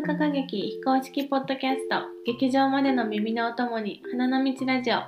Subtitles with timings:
[0.00, 5.00] 塚歌劇非公式ポッドキャスト劇場までの耳のお供に花の道ラジオ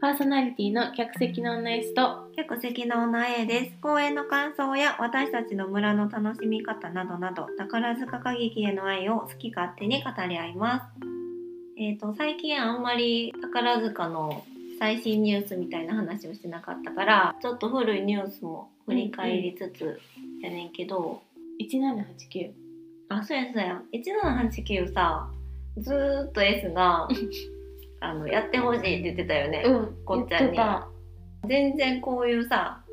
[0.00, 3.72] パーソナリティの客席の女 S と客席の女 A です。
[3.82, 10.86] 公演の感想や私たちの村の楽しみ方などなど、宝塚歌劇への愛を好き勝手に語り合います。
[11.76, 14.44] えっ、と、最近あんまり宝塚の
[14.78, 20.00] 最新ニュースみたいな話をしてなかったから、ちょっと古いニュースも振り返りつつ
[20.42, 21.22] やねんけど、
[21.60, 22.71] 1789
[23.16, 23.82] あ、そうやそうや。
[23.92, 25.30] 1789さ、
[25.78, 27.08] ずーっと S が、
[28.00, 29.62] あの、やってほしいって言ってたよね。
[29.64, 29.96] うん。
[30.04, 30.46] こっちゃんに。
[30.46, 30.88] 言ってた。
[31.46, 32.84] 全然こういうさ、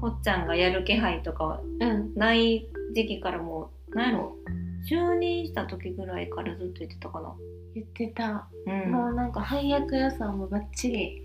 [0.00, 2.14] こっちゃんがやる気配とかはうん。
[2.14, 4.36] ない時期からもう、なんやろ、
[4.88, 7.34] 就任した時ぐらいからずっと言ってたかな。
[7.74, 8.90] 言ってた、うん。
[8.90, 11.22] もうなんか配役予想もバッチリ。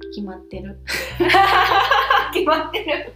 [0.14, 0.78] 決まってる。
[2.32, 3.12] 決まってる。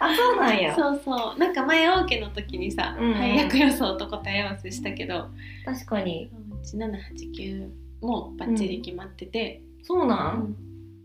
[0.00, 0.74] あ、そうなんや。
[0.74, 5.28] そうそうなんか前オーケの時にさ、うんうん配役予想と答え合わせしたけど
[5.64, 6.30] 確かに。
[6.64, 7.68] 1789
[8.00, 10.56] もバッチリ決まってて、そうなうんん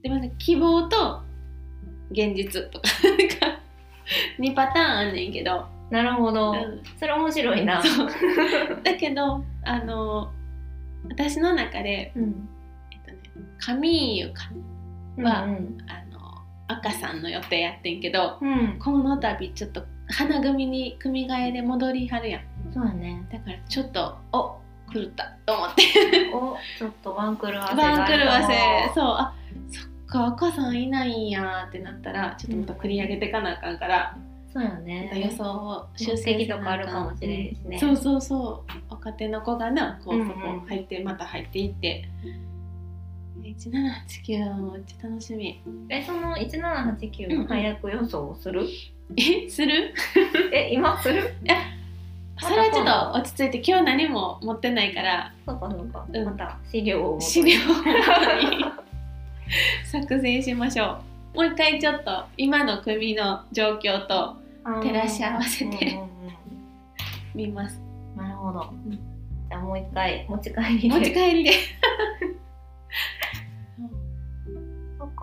[0.01, 1.21] でもね希望と
[2.11, 3.59] 現実とかなんか
[4.39, 6.51] 2パターンあんねんけど、なるほど。
[6.51, 7.81] うんそれ面白いな。
[8.83, 10.31] だけどあの
[11.09, 12.49] 私の中で、うん。
[12.91, 13.17] えっとね、
[13.59, 14.43] カミーユか
[15.17, 16.02] はうんあの
[16.67, 18.49] 赤さんの予定やってんけどうん。
[18.49, 18.79] うん。
[18.79, 22.41] この度ちょっと花組に組替えで戻りはるやん
[22.73, 23.25] そうやね。
[23.31, 24.57] だからちょっとお
[24.93, 25.83] 狂ったと思って
[26.33, 28.53] お、ちょっとワンクル合わせ番狂わせ
[28.89, 29.33] そそうあ
[29.71, 34.17] そっか赤さんいないんやってなったらちょっとまた繰り上げてかなあかんから、
[34.53, 35.33] そうやまた予ね。
[35.35, 37.79] 想を修出正席とかあるかもしれんしね。
[37.79, 42.07] そうそうそう若手の子がなこううんうんそこ入ってまた入っていって、
[43.43, 45.61] 1789はもうめっちゃ楽しみ。
[45.89, 48.65] え、その1789の配役予想をする、
[49.17, 49.93] えする？
[50.53, 51.33] え、 今する？
[52.39, 55.33] それはちょっと落ち着いて今日何も持ってないから。
[55.45, 56.05] そうかそうか。
[56.11, 56.25] うん。
[56.25, 57.59] また資料を資料を。
[59.85, 60.97] 作成しましょ
[61.33, 61.37] う。
[61.37, 65.99] もう一回ちょっと今の組の状況と照らし合わせて
[67.35, 67.79] 見ます
[68.17, 68.23] うん。
[68.23, 68.59] なるほど。
[68.71, 68.91] ん。
[68.91, 70.89] じゃあもう一回持ち帰りで。
[70.89, 71.51] 持ち帰りで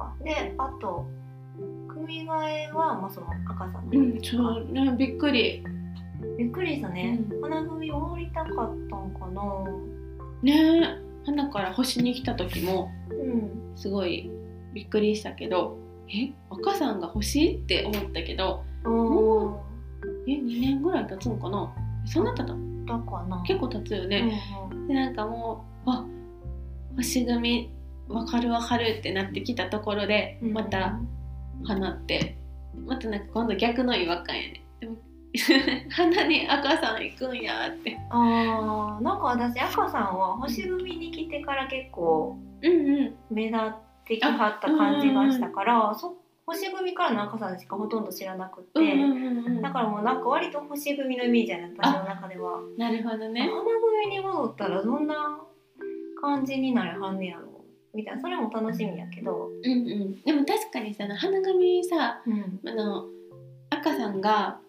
[0.01, 0.15] か。
[0.25, 1.07] で、あと、
[1.89, 4.01] 組替えは、まあ、その赤さんの。
[4.01, 5.63] うんそうねびっくり
[6.39, 7.19] びっくりしたね。
[7.31, 9.43] う花組降りたかったんかな。
[10.43, 13.77] ねえ花から星に来た時もうん。
[13.77, 14.31] すごい
[14.73, 15.77] びっくりしたけど
[16.09, 19.61] え赤さんが欲しいって思ったけどお
[20.27, 21.73] え2年ぐらい経つのかな？
[22.07, 22.53] そんな経った？
[22.55, 22.87] ー。
[22.87, 23.43] だかな。
[23.47, 24.41] 結構経つよね、
[24.71, 26.05] うんでなんかもうあ
[26.97, 27.71] 星組
[28.11, 30.53] わかるわかるってなってきたところでうん。
[30.53, 30.99] また
[31.65, 32.37] 花って
[32.87, 34.65] またなんか今度逆の違和感やね。
[34.81, 34.97] でも
[35.91, 37.99] 花に赤さん行くんやって。
[38.11, 43.15] あーなんか私赤さんは星組に来てから結構うんうん。
[43.31, 43.73] 目立っ
[44.05, 46.17] てきはった感じがしたから、そ
[46.47, 49.63] 星組からの赤さんしかほとんど知らなくて、うんうんうんうん。
[49.63, 52.61] だからもうなんか割と星組のイメージやね私の中では。
[52.77, 53.49] なるほど花ね
[54.03, 55.41] 組に戻ったらどんな
[56.21, 57.50] 感じになるはんねやろ
[57.95, 58.21] みたいな。
[58.21, 60.23] それも楽しみやけど、うんうん。
[60.23, 63.07] でも確かにさ花組さうん、あの
[63.71, 64.61] 赤さんが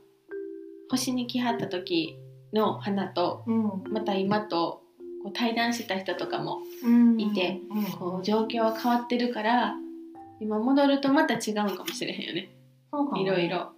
[0.89, 2.17] 星に来はった時
[2.53, 3.83] の花とうん。
[3.91, 4.83] また今と
[5.23, 7.19] こう対談した人とかもうん。
[7.19, 9.75] いてうんこう状況は変わってるから
[10.39, 12.49] 今戻るとまた違うかもしれへんよね。
[12.91, 13.71] そうかもいろいろ。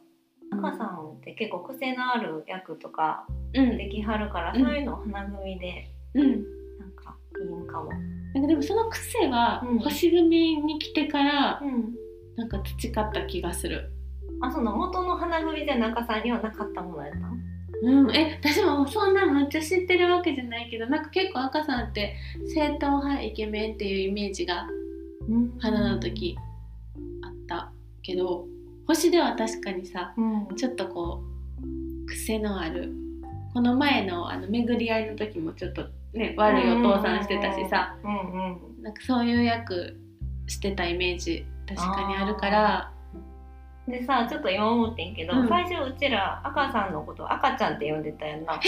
[0.51, 3.77] 赤さんって結構癖のある役とかうん。
[3.77, 4.63] できはるから、うん。
[4.63, 6.43] そういうのを花組でうん。
[6.79, 7.91] なんかいいんかも。
[8.43, 9.79] かでもその癖はうん。
[9.79, 11.95] 星組に来てからうん。
[12.35, 13.91] なんか培った気がする。
[14.41, 17.33] あその元の花組じゃ中さんにはなかったものやったの？
[17.83, 22.15] うん、え私もそんなめっちゃ知ってるわけじゃないけどなんか結構赤さんって
[22.53, 24.67] 正統派イケメンっていうイメージが
[25.59, 26.37] 花の時
[27.23, 27.71] あった
[28.01, 28.47] けど
[28.87, 30.55] 星では確かにさうん。
[30.55, 31.23] ちょっとこ
[31.61, 32.93] う癖のある
[33.53, 37.95] この前のあの巡り合いの時もちょっとね悪いお父さんしてたしさ。
[38.03, 38.13] うんう
[38.79, 39.97] んなんかそういう役
[40.47, 42.91] してたイメージ確かにあるから。
[43.87, 45.47] でさちょっと今思ってんけど、うん。
[45.49, 48.59] 最初うちら赤さんのこと赤ちゃんって呼んでたやんな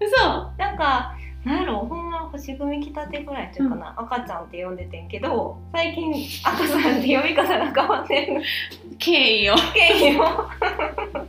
[0.00, 0.52] 嘘？
[0.58, 6.12] なんかなんやろほんま星組来たてぐらいっていうかな、赤ちゃんって呼んでてんけど最近
[6.44, 8.40] 赤さんって呼び方が変わってんの
[8.98, 9.54] 敬意を。
[9.74, 10.24] 経緯を。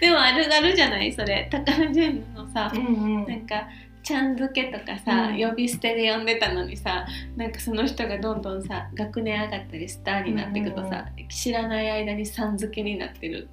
[0.00, 1.12] でもあるあるじゃない？
[1.12, 1.48] それ。
[1.50, 3.26] 宝ジェンヌのさうんうん。
[3.26, 3.62] なんか
[4.02, 5.40] ちゃん付けとかさ、うん。
[5.40, 7.06] 呼び捨てで呼んでたのにさ
[7.36, 13.48] なんかその人がどんどんさ学年上がったりスターになっていくとさ、知らない間にさん付けになってる。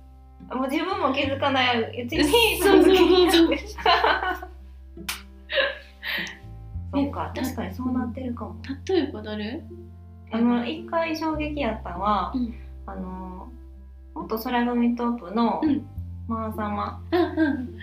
[0.51, 3.53] もう自分も気づかないうちにそうそうそうそう。
[3.53, 3.57] う
[6.91, 8.55] そうか確かにそうなってるかも。
[8.87, 9.63] 例えば誰
[10.31, 12.53] あの一回衝撃やったのは、うん。
[12.85, 13.51] あの
[14.15, 15.85] 元空組トップのうん。
[16.29, 17.79] マー様、うんうん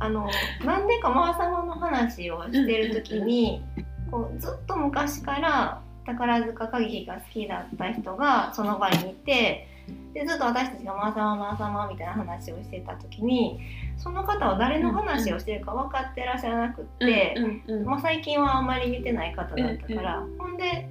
[0.00, 0.28] あの
[0.64, 3.62] なんでかマー様の話をしてる時に、
[4.10, 9.68] こうずっと昔から宝塚歌劇が好きだった人がその場にいて
[10.14, 13.60] でずっと私たちが「マー様マー様」みたいな話をしてた時に
[13.98, 17.36] その方は誰の話をしてるか分かってらっしゃらなくって。
[17.84, 20.88] まあ、最近はあんまり見てない方だったから、ほんで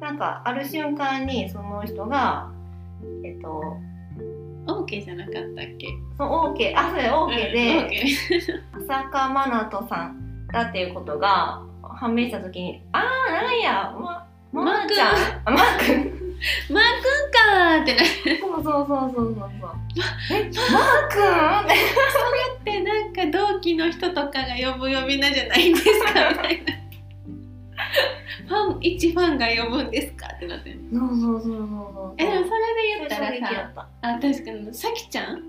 [0.00, 2.50] なんかある瞬間にその人が
[3.24, 3.76] えっと
[4.68, 5.42] オーケーじゃなかったっ
[5.78, 5.88] け？
[6.16, 7.28] その OK あそれ OK うん
[7.88, 11.62] で、OK 浅香真奈さんだっていうことが
[11.98, 13.92] 判明した時にああなんや。
[13.98, 14.26] ま
[14.64, 15.16] まー、ちゃん。
[15.46, 16.22] あまーくん
[16.74, 18.06] マー君かーってなっ
[18.40, 19.70] そうそうそうそうそうそう。
[20.30, 26.30] えまーくんっててなんか同期の人とかが呼ぶ呼び名じゃないんですか？
[26.30, 26.72] みたいな
[28.48, 30.26] ファン一ファンが呼ぶんですか？
[30.34, 32.14] ってなってそうそうそうそうそう。
[32.18, 32.48] えでもそれで
[32.98, 33.28] 言ったら
[33.74, 35.42] さあ確かにさきちゃん？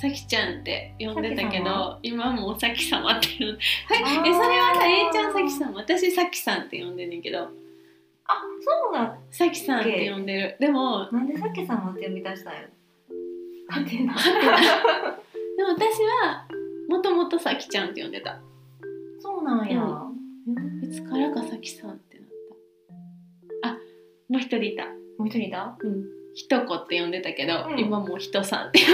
[0.00, 3.58] さきちゃんって呼んでたけさど今もうさき様って呼んで
[3.94, 7.48] えそれはさ A ちゃんさきさん私さきさんって呼んでんねんけど。
[8.26, 10.56] あそうださきさんって呼んでる。
[10.58, 12.60] でもなんでさっきさんって呼び出したんや
[13.68, 16.46] なんて でも私は
[16.88, 18.40] もともとさきちゃんって呼んでた。
[19.20, 19.80] そうなんや、
[20.82, 22.00] いつからかさきさん
[24.28, 24.86] もう一人いた。
[25.18, 25.76] もう一人いた？
[25.80, 26.04] うん。
[26.34, 27.78] ひとこって呼んでたけど、うん。
[27.78, 28.80] 今もうひとさんって。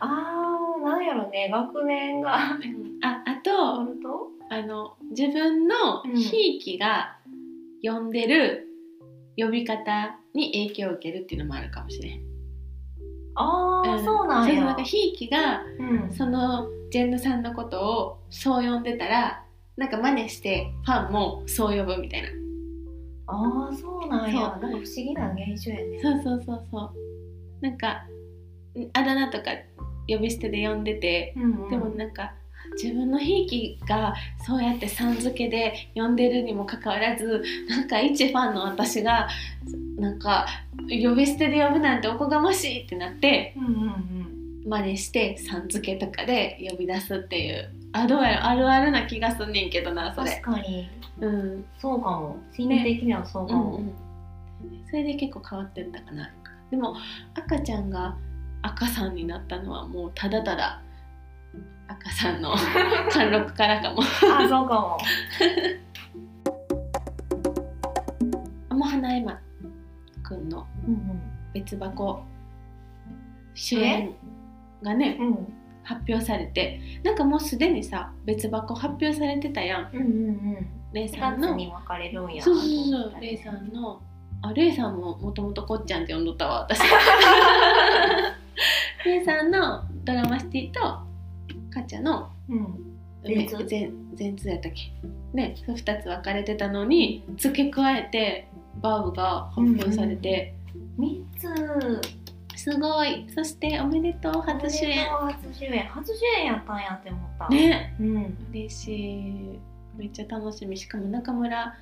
[0.00, 1.48] あーなんやろね。
[1.52, 2.34] 学年が。
[3.04, 7.16] ああとるとあの自分のひいきが
[7.82, 8.68] 呼んでる
[9.36, 12.20] 呼び方に影響を受けるっていうのもあるかもしれん。
[13.34, 14.04] あー、ん。
[14.04, 14.54] そうなんや。
[14.56, 16.12] そうなんかひいきがうん。
[16.12, 19.44] そのジェンヌさんのことをそう呼んでたら
[19.76, 22.28] なんか真似してファンもそう呼ぶみたいな。
[23.26, 24.40] あーそうなんや。
[24.40, 26.00] なんか不思議な現象やね。
[26.02, 26.90] そうそうそうそう。
[27.60, 28.04] なんか
[28.76, 29.50] んあだ名とか
[30.08, 31.70] 呼び捨てで呼んでて、うんうん。
[31.70, 32.34] でもなんか
[32.82, 34.14] 自分のひいきが
[34.46, 39.28] そうやってさん付けで呼んでるにもかかわらずなんか一ファンの私が
[39.98, 40.46] なんか
[40.88, 44.68] 呼び捨てで呼ぶなんておこがましいってなってうんうんうん。
[44.68, 50.40] 真似してさん付けとかで呼び出すっていうあどうやらあるあるな気がすんねんけどなそ確れ。
[50.40, 50.90] かに。
[51.20, 51.64] うん。
[51.78, 52.36] そうかも。
[52.52, 53.94] 心理的にはそうかも、うんうん、
[54.88, 56.30] それで結構変わってったかな。
[56.70, 56.96] でも
[57.34, 58.16] 赤ちゃんが
[58.62, 60.80] 赤さんになったのはもうただただ
[61.88, 62.54] 赤さんの
[63.12, 64.00] 貫禄からかも。
[64.02, 64.98] あそうかも。
[68.70, 69.38] あ もう花山
[70.22, 71.20] くんのうん
[71.52, 72.22] 別箱。
[73.54, 74.14] 主演
[74.82, 79.90] がねうんうん発表されてなんかもうすでにさ別箱発表されてたやん。
[79.92, 80.10] うんうんう
[80.60, 80.66] ん。
[80.92, 81.48] レイ4さんの。
[81.48, 82.42] 月に分かれるんや。
[82.42, 82.66] そうそう
[83.12, 84.00] そうレイさんの。
[84.42, 86.80] あレイさんももともとこっちゃんって呼んどったわ私。
[89.04, 90.80] レイさんのドラマシティと
[91.70, 92.78] カチャのうん。
[93.24, 93.66] め全通。
[94.14, 94.92] 全やったっけ？
[95.32, 98.48] ねそう2つ分かれてたのに付け加えて
[98.80, 100.54] バーブが発表されて、
[100.98, 102.00] 3つ
[102.56, 103.26] すごい。
[103.34, 105.06] そしておめでとう初主演。
[105.06, 105.84] 初主演。
[105.86, 107.48] 初主演やったんやって思った。
[107.48, 107.96] ね。
[108.00, 108.48] うん。
[108.50, 109.58] 嬉しい。
[109.96, 110.76] めっちゃ楽しみ。
[110.76, 111.76] しかも中村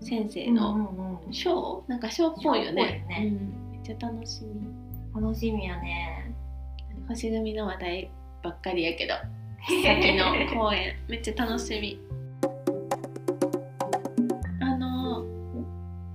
[0.00, 1.32] 先生うんのうんうん。
[1.32, 3.04] ショー、なんかショーっぽいよね。
[3.08, 3.32] ね。
[3.70, 5.20] うん、めっちゃ楽しみ。
[5.20, 6.34] 楽しみやね。
[7.08, 8.10] 星組の話題
[8.42, 9.14] ばっかりやけど。
[9.82, 10.26] 先の
[10.60, 10.94] 公演。
[11.08, 11.98] めっちゃ楽しみ。
[14.60, 15.24] あの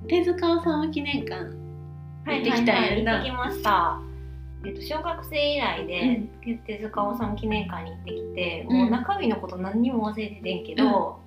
[0.07, 1.68] 手塚治虫記念館はい
[2.33, 4.01] 行ってきたんやんなはいはい行ってきました。
[4.65, 6.21] えっと、小学生以来で、
[6.67, 8.77] 手塚治虫記念館に行ってきて、うん。
[8.77, 11.19] もう中身のこと何にも忘れててんけど、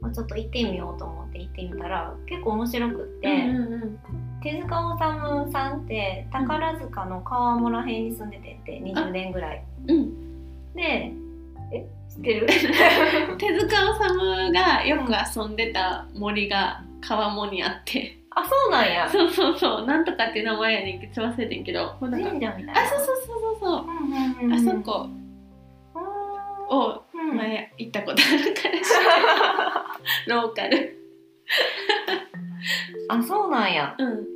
[0.00, 3.98] まあ、ちょっと行ってみようと思って行ってみたら結構面白くって、うんうんうん。
[4.42, 9.64] 手塚治虫さんって宝塚の川村編に住んでてって20年ぐらい。
[9.88, 10.74] うん。
[10.74, 11.12] で
[11.72, 12.46] え知ってる？
[13.36, 19.08] 手塚治虫がよく遊んでた森が川面にあってあそうなんや。
[19.08, 19.86] そうそうそう。
[19.86, 21.96] なんとかっていう名前やねんけど忘れてんけど。
[22.00, 23.84] 神社みたいなあそうそうそうそうそう。
[23.84, 25.08] うんうんうんあそこ。
[26.70, 27.36] をうん。
[27.36, 28.68] 前行ったことあるか
[30.28, 30.42] ら。
[30.42, 30.96] ローカル。
[33.08, 33.94] あそうなんや。
[33.98, 34.26] うん。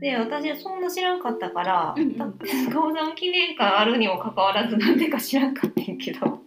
[0.00, 2.16] で私はそんな知らんかったから、うんうん。
[2.18, 6.18] だって手塚治虫記念館あるにもかかわらずなんでか知らんかったんやけど。
[6.20, 6.40] そう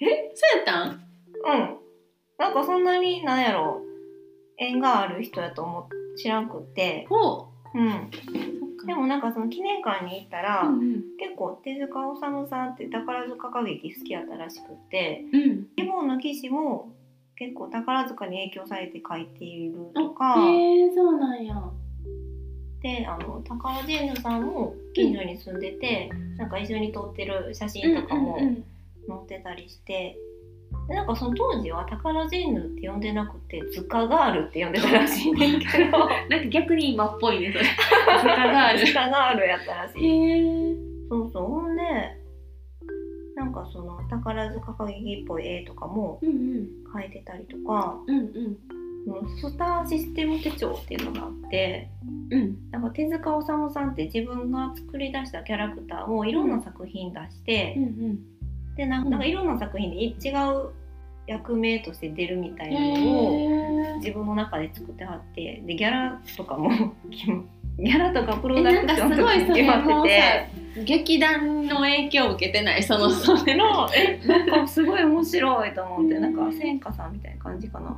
[0.00, 0.88] やったん？
[0.90, 1.76] うん。
[2.38, 3.80] なんかそんなになんやろ
[4.58, 7.78] 縁がある人やと思っ知らんくって、ほう。
[7.78, 7.90] ん、う
[8.60, 8.86] そっか。
[8.86, 11.02] でもなんかその記念館に行ったら、うんうん。
[11.18, 15.66] 結構手塚治虫さんって宝塚歌劇好きやったらしくってうん。
[15.76, 16.92] リボンの騎士も
[17.36, 21.60] 結構宝塚に影響されて書いているとか、へえそうなんや。
[22.80, 28.64] であの宝ジェーヌさんも近所に住んでて、なんか一緒に撮ってる写真とかもうんうんうん。
[29.06, 30.16] 載ってたりして。
[30.88, 35.98] でなんかその当時は宝ジェーヌって呼んでなくて図鑑ガールって呼んでたらしいねんけど。
[36.28, 37.64] なんか逆に今っぽいねそれ。
[37.64, 40.04] 図鑑がある図鑑ガールやったらしい。
[40.04, 40.76] へえ
[41.08, 41.44] そうそう。
[41.44, 41.82] ほんで
[43.36, 46.68] なんかその宝塚歌劇っぽい絵とかもうんうん。
[46.94, 48.58] 描いてたりとかうんうん。
[49.36, 51.88] スターシステム手帳っていうのがあって
[52.30, 52.56] うん。
[52.70, 58.33] なんか手塚治虫さんって自分が作り出したキャラクターをいろんな作品出して、うんうんでなん
[58.82, 58.88] うん。
[58.88, 60.70] なんかいろんな作品でい違う
[61.26, 66.70] 役名として出るみたいなのを自分の中で作ってはってでギャラとかも
[67.78, 70.20] ギャラとかプロダクションとすごいそかも決まって
[70.76, 72.82] さ劇団の影響を受けてない？
[72.82, 73.88] その それての。
[73.94, 77.96] えなんかすごい面白いと思ってなんか千花さんみたいな感じかな。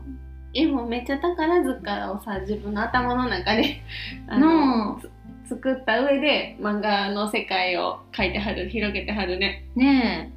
[0.54, 3.82] えもうめっちゃ宝塚をさ自分の頭の中で
[4.28, 5.00] あの
[5.46, 9.64] 作った上で漫画の世界を描いてはる広げてはるね。
[9.74, 10.35] ねえ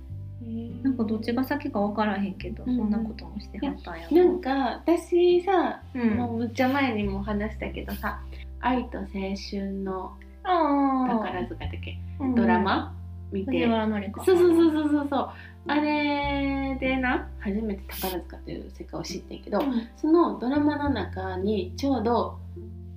[0.83, 4.31] なんかどっちが先か分からへんけど、うんそんなこともしてはったんやな。
[4.31, 6.17] んか私さ、うん。
[6.17, 8.21] もうむっちゃ前にも話したけどさ
[8.61, 11.97] 「愛と青春のあ宝塚」だっけ？
[12.19, 12.93] ードラマ？
[13.31, 13.67] 見て。
[13.67, 15.29] そうそうそうそうそうそう。
[15.67, 19.87] あれでな初めて宝塚という世界を知ってんけど、うん。
[19.97, 22.39] そのドラマの中にちょうど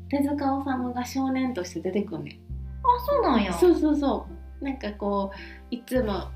[0.09, 2.35] 手塚治虫が少年として出てくんねん。
[2.35, 2.39] あ
[3.05, 3.53] そうなんや。
[3.53, 4.27] そうそうそ
[4.61, 4.65] う。
[4.65, 6.29] なんかこういつも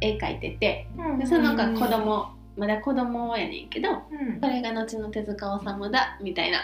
[0.00, 1.18] 絵描いててうん。
[1.18, 4.40] でその子は子供まだ子供やねんけどうん。
[4.40, 6.62] これが後の手塚治虫だみたいなあ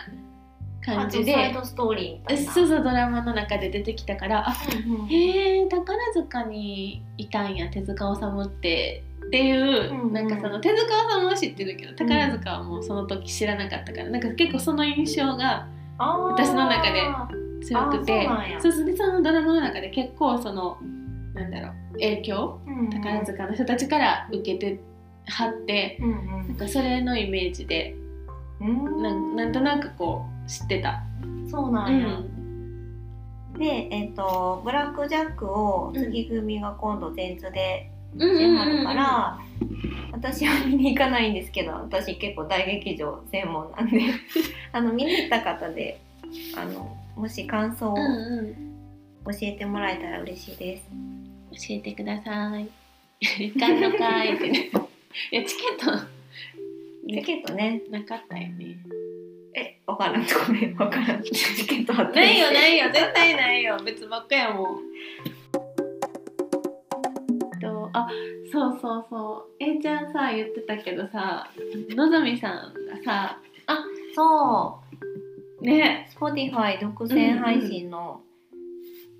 [0.84, 2.52] 感じとサイでドストーリーみたいな。
[2.52, 4.54] そうそうドラマの中で出てきたからあ
[4.86, 5.06] うんうん。
[5.08, 10.12] へえ宝塚にいたんや手塚治虫ってっていう、うんうん。
[10.12, 15.68] なんかその手塚治虫は知ってるけど宝塚はもうその時知らなかったからなんか結構その印象が
[15.98, 17.02] 私の中で
[17.62, 20.78] 強くてそうそうでそのドラマの中で結構その
[21.34, 22.60] なんだろう影響？
[22.66, 22.78] うん。
[22.80, 24.80] うん宝塚の人たちから受けて
[25.26, 27.94] はってうんなんかそれのイメージで
[28.60, 29.02] うん。
[29.02, 31.02] なんなんとなくこう知ってた。
[31.50, 32.30] そうなうんや、ん。
[33.58, 39.38] でえっ、とブラックジャックを次組が今度全図でうんしてはるから、
[40.12, 44.00] 私は見に行かないんですけど私結構大劇場専門なんで
[44.72, 46.00] あの見に行った方で
[46.56, 48.54] あのもし感想をうん
[49.26, 49.34] 教うん。
[49.42, 50.88] えてもらえたら嬉しいです。
[51.52, 52.68] 教えてください。
[53.20, 54.70] 行かんのかいってね。
[55.32, 56.06] いやチケット
[57.08, 57.82] チケットね。
[57.90, 58.76] なかったよね。
[59.54, 60.24] えわからん。
[60.46, 60.76] ごめん。
[60.76, 61.22] わからん。
[61.22, 62.86] チケットあったないよないよ。
[62.92, 63.78] 絶対ないよ。
[63.84, 64.80] 別ばっかやもん。
[67.60, 68.08] とあ
[68.52, 69.64] そうそうそう。
[69.64, 71.50] えいちゃんさ言ってたけどさ
[71.90, 73.40] のぞみさんがさ
[74.14, 74.80] そ
[75.60, 75.64] う。
[75.64, 76.08] ね。
[76.18, 78.22] Spotify 独占配信の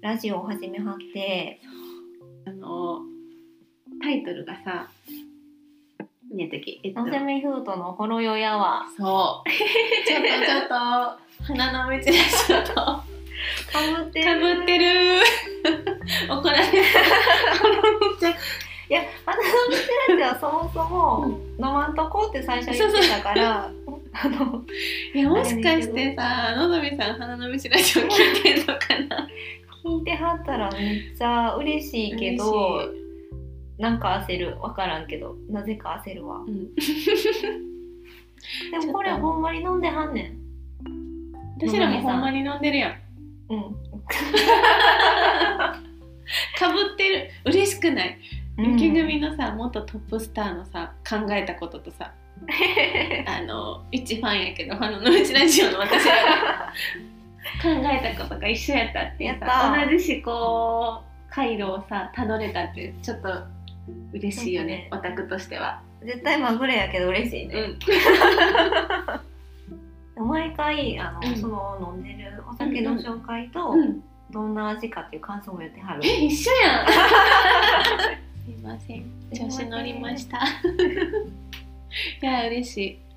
[0.01, 1.61] ラジオを始めはって、
[2.51, 2.99] あの
[4.03, 4.91] タイトルがさ
[6.35, 9.51] ねえ時えっとのせみフートのほろよやはそう。
[10.05, 10.75] ちょっとちょっと
[11.45, 12.75] 花の道でちょっと。
[12.75, 13.05] か
[14.03, 15.21] ぶってかぶってる。
[16.29, 16.83] 怒られる。
[18.91, 19.39] いや花
[20.17, 23.71] のはそもそも飲まんとこって最初言ってたから
[24.13, 24.65] あの
[25.15, 27.71] いやもしかしてさのぞみさん花の道ラジオ
[28.03, 28.75] 聞いてんのか
[29.09, 29.29] な？
[29.85, 33.01] 聞いてはったらめっちゃ嬉しいけど
[33.81, 34.59] なんか焦る。
[34.61, 35.37] 分からんけど。
[35.49, 36.41] なぜか焦るわ。
[36.47, 36.75] うん。
[38.71, 40.37] でもこれほんまに飲んではんねん。
[41.57, 42.95] 私らもほんまに飲んでるやん。
[43.49, 43.63] うん。
[46.59, 47.31] かぶってる。
[47.47, 48.19] 嬉しくない。
[48.59, 48.73] うん。
[48.79, 52.13] 雪組のさ元トップスターのさ考えたこととさ。
[53.27, 56.73] あの一ファンやけど花の道ラジオの私らが。
[56.73, 57.20] 考
[57.65, 59.47] えたことが一緒やったっていうやった。
[59.47, 63.29] さ同じ思考回路をさたどれたってちょっと
[64.13, 65.83] 嬉しいよねオタクとしては。
[66.03, 67.77] 絶対まぐれやけど嬉しいね、
[70.17, 70.27] うん。
[70.29, 71.37] 毎回あの、うん。
[71.37, 74.03] その飲んでるお酒の紹介と、うん。
[74.31, 76.01] どんな味かっていう感想も言ってはる。
[76.05, 76.87] え一緒やん。
[78.45, 79.05] すいません。
[79.35, 80.39] 調子乗りました。
[82.23, 83.10] いや嬉しい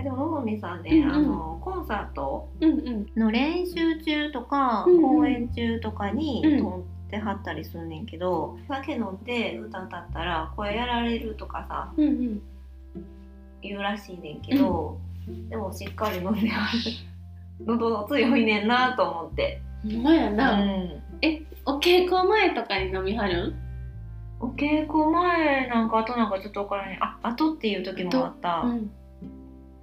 [0.00, 1.12] えでものぞみさんね、うんうん。
[1.12, 3.06] あのコンサートうんうん。
[3.16, 5.02] の練習中とか、うんうん。
[5.02, 6.58] 公演中とかにうん。
[6.58, 12.42] 飛んではったりすんねんけど、酒飲んで歌歌ったら声やられるとかさうんうん。
[13.62, 14.98] 言うらしいねんけど、
[15.48, 16.78] でもしっかり飲んである。
[17.66, 19.60] 喉強いねんなと思って。
[20.02, 21.02] ほやうな、ん
[21.66, 23.54] お稽古前とかに飲みはるん？
[24.40, 28.62] お稽古前なんかあとなんかちょっとわからないあ後っていう時もあった。
[28.64, 28.76] うん。
[28.76, 28.99] お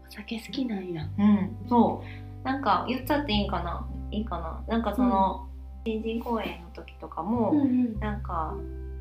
[0.09, 1.07] 酒好きなんや。
[1.17, 2.45] うん、そう。
[2.45, 3.87] なんか言っちゃっていいんかな？
[4.11, 4.63] いいかな？
[4.67, 5.47] なんかその、
[5.85, 8.55] 新人公演の時とかも、んなんか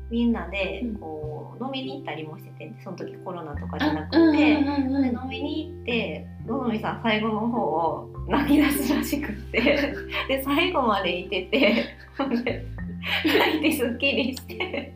[0.09, 0.95] みんなでうん。
[0.97, 9.61] こう飲みに行ったりもしててその時コロナとかじゃなくて、うんうんうんで飲みに行ってのぞみさん最後の方を泣き出すらしくって。
[10.27, 11.85] で最後までいてて
[12.17, 14.93] 泣いてすっきりして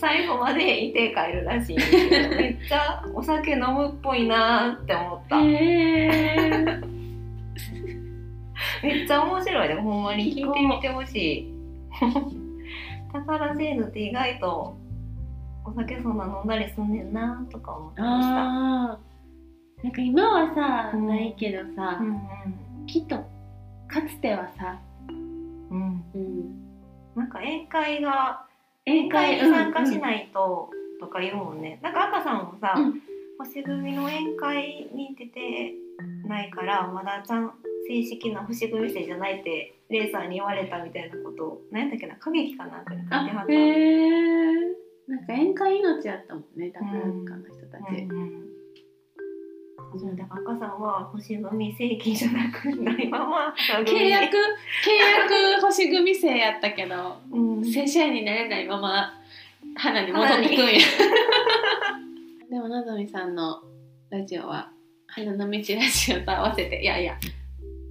[0.00, 5.38] 最後までいて帰るらしいんですけどめっちゃお酒飲むっぽいなーって思った。
[5.40, 6.90] へー。
[8.82, 9.68] めっちゃ面白い。
[9.68, 11.54] でもほんまに聞いてみてほしい。
[13.12, 14.78] 宝ジェーヌって意外と
[15.64, 18.34] お酒そんな飲んだりすんねんなとか思ってました。
[19.82, 21.08] なんか今はさ、うん。
[21.08, 24.80] ないけどさ、うんきっとかつてはさ、
[25.10, 25.16] うん
[25.74, 26.04] うん。
[26.14, 26.54] うん、
[27.16, 28.46] なんか宴会が
[28.90, 30.70] 宴宴会に参加しい、ないと
[31.00, 31.78] とか言うもんね。
[31.82, 33.00] なんか赤さんもさ、うん。
[33.38, 35.72] 星組の宴会に出て
[36.26, 37.54] ないからまだちゃん
[37.88, 43.52] 正式な星組生じゃないってレイさんに言われたみたいなことを何やったっけな歌劇かなんかに書いてはあった。
[45.10, 48.49] なんか宴会命やったもんね宝塚の人たち、うんうん
[49.98, 53.54] そうだから赤さんは星組正規じゃなくないまま
[53.84, 57.64] 契約契約星組生やったけどうん。
[57.64, 59.12] 正社員になれないまま
[59.76, 60.56] 花に戻ってくん。
[60.56, 60.72] や
[62.50, 63.62] でものぞみさんの
[64.10, 64.70] ラジオは
[65.06, 67.18] 花の道ラジオと合わせていやいや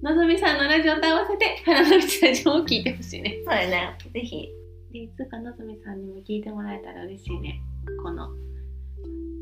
[0.02, 3.38] のぞみさんのラジオと合わせて花の道ラジオを聞いてほしいね。
[3.44, 3.98] そうやね。
[4.12, 4.48] ぜひ。
[4.92, 7.60] でいつかのぞみさんにも聞いてもらえたら嬉しいね。
[8.02, 8.30] この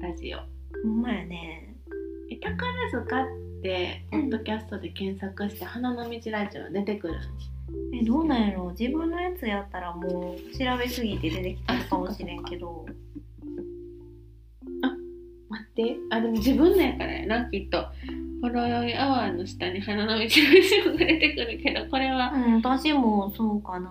[0.00, 0.38] ラジオ。
[0.82, 1.77] ほんまやね
[2.30, 3.26] え宝塚っ
[3.62, 7.14] てポッドキャストで検索して「花の道ラジオ」出てくる
[7.94, 8.70] えどうなんやろ？
[8.78, 12.86] 自分のやつやったらもう調べすぎて出てきたのかもしれんけど。
[15.50, 15.96] 待って。
[16.10, 17.26] あでも自分のやからや。
[17.26, 17.86] なきっと
[18.42, 20.30] ほろ酔いアワーの下に花の道ラジ
[20.86, 22.32] オが出てくるけどこれは。
[22.32, 23.90] うん私もそうかな。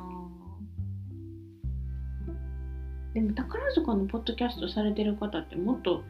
[3.14, 6.04] でも宝塚のポッドキャストされてる方ってもっと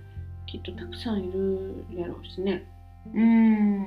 [0.47, 2.65] きっとたくさんいるやろうしね。
[3.13, 3.85] うん。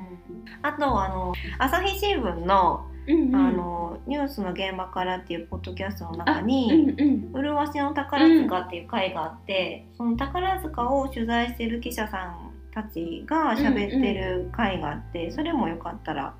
[0.63, 16.35] あとあの朝日新聞の,、うんあの「ニュースの現場から」っていうポッドキャストの中うにんうん「麗しの宝塚」っていう回があって、その宝塚を取材してる記者さんたちが喋ってる回があって、それもよかったら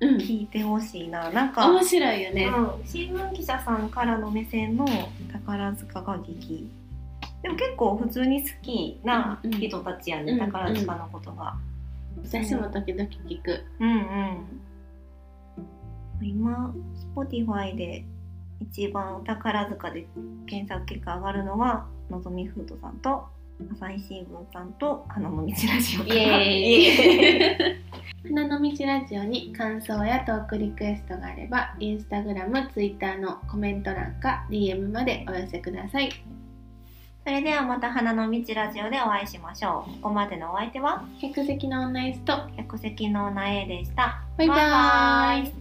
[0.00, 0.16] うん。
[0.16, 1.30] 聞いてほしいな。
[1.30, 4.86] なんか、面白いよね、うん、新聞記者さんからの目線の
[5.30, 6.70] 宝塚歌劇
[7.42, 11.56] でも結構普通に好きな人たちやね、うん宝塚のことが。
[12.24, 13.64] 私も時々聞く。
[13.78, 14.60] うんうん。
[16.22, 16.74] 今
[17.14, 18.04] Spotify で
[18.60, 20.06] 一番宝塚で
[20.46, 23.24] 検索結果上がるのはのぞみフードさんと
[23.74, 26.14] 朝日新聞さんと花の道ラジオかな。
[26.14, 27.80] イエーイ。
[28.28, 36.10] 花の道ラジオに感想やトークリクエストがあればインスタグラム、ツイッターのコメント欄か DM までお寄せください
[37.22, 39.90] それではまた花の道ラジオでお会いしましょう。
[40.02, 41.04] ここまでのお相手は？
[41.20, 44.22] 客席の女イスと客席の女 A でした。
[44.38, 45.59] バイバーイイ